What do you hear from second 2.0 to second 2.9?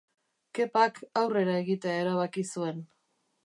erabaki zuen.